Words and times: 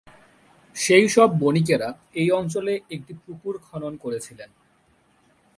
সেই 0.75 1.05
সব 1.09 1.29
বণিকেরা 1.39 1.89
এই 2.13 2.29
অঞ্চলে 2.31 2.73
একটি 2.89 3.13
পুকুর 3.25 3.55
খনন 3.57 3.93
করেছিলেন। 3.97 4.49